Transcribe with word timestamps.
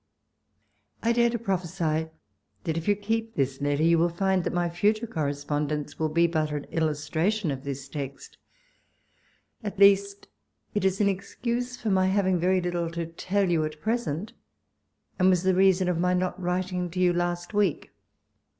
I 1.03 1.11
dare 1.13 1.29
to 1.29 1.37
prophesy, 1.37 2.09
that 2.63 2.75
if 2.75 2.87
you 2.87 2.95
keep 2.95 3.35
this 3.35 3.61
letter, 3.61 3.83
you 3.83 3.99
will 3.99 4.09
find 4.09 4.43
that 4.43 4.51
my 4.51 4.67
future 4.67 5.05
corre 5.05 5.31
spondence 5.35 5.99
will 5.99 6.09
be 6.09 6.25
but 6.25 6.51
an 6.51 6.63
illustration 6.71 7.51
of 7.51 7.63
this 7.63 7.87
text; 7.87 8.39
at 9.63 9.77
least, 9.77 10.27
it 10.73 10.83
is 10.83 11.01
an 11.01 11.07
excuse 11.07 11.77
for 11.77 11.91
my 11.91 12.07
having 12.07 12.39
very 12.39 12.59
little 12.59 12.89
to 12.89 13.05
tell 13.05 13.47
you 13.51 13.63
at 13.63 13.79
present, 13.79 14.33
and 15.19 15.29
was 15.29 15.43
the 15.43 15.53
reason 15.53 15.87
of 15.87 15.99
my 15.99 16.15
not 16.15 16.41
writing 16.41 16.89
to 16.89 16.99
you 16.99 17.13
last 17.13 17.53
week. 17.53 17.91